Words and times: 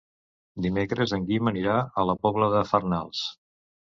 Dimecres 0.65 1.11
en 1.17 1.27
Guim 1.27 1.49
anirà 1.51 1.75
a 1.81 2.05
la 2.11 2.15
Pobla 2.23 2.47
de 2.55 2.63
Farnals. 2.71 3.21